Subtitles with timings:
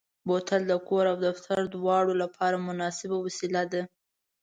[0.27, 3.81] بوتل د کور او دفتر دواړو لپاره مناسبه وسیله ده.